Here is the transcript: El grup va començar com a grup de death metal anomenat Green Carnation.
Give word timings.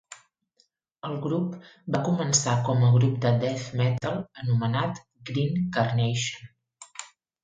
El 1.07 1.17
grup 1.25 1.51
va 1.95 1.99
començar 2.07 2.55
com 2.69 2.81
a 2.87 2.89
grup 2.95 3.19
de 3.25 3.33
death 3.43 3.65
metal 3.81 4.17
anomenat 4.45 5.03
Green 5.31 5.69
Carnation. 5.77 6.49